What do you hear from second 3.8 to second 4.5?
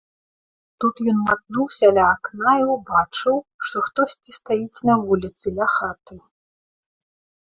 хтосьці